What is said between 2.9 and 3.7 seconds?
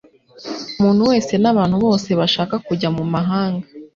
mumahanga